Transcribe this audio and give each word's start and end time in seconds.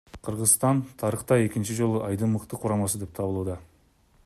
Кыргызстан 0.27 0.79
тарыхта 1.01 1.37
экинчи 1.49 1.77
жолу 1.81 2.01
айдын 2.07 2.33
мыкты 2.37 2.61
курамасы 2.65 3.05
деп 3.05 3.15
табылууда. 3.21 3.61